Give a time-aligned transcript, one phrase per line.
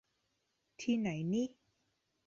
[0.81, 1.43] ที่ไหนนิ